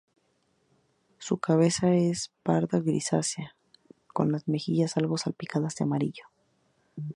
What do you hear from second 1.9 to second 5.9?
es pardo grisácea, con las mejillas algo salpicadas de